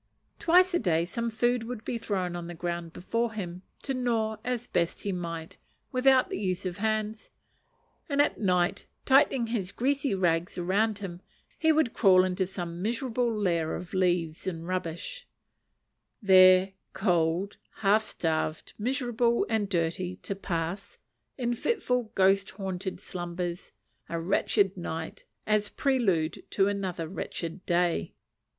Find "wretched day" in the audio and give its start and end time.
27.07-28.15